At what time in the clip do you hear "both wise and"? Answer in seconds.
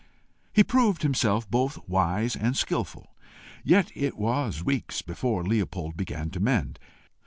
1.47-2.57